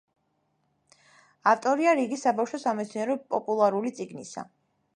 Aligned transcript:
ავტორია 1.51 1.93
რიგი 2.01 2.19
საბავშვო 2.23 2.61
სამეცნიერო-პოპულარული 2.65 3.95
წიგნისა. 4.01 4.47